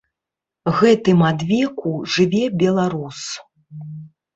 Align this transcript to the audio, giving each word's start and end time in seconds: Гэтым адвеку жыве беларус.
Гэтым 0.77 1.19
адвеку 1.29 1.95
жыве 2.17 2.43
беларус. 2.67 3.21